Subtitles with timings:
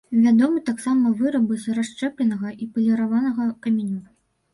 [0.21, 4.01] Вядомы таксама вырабы з расшчэпленага і паліраванага каменю.